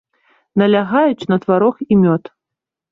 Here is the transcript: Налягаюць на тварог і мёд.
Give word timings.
Налягаюць 0.61 1.27
на 1.33 1.41
тварог 1.45 1.75
і 1.91 2.03
мёд. 2.03 2.23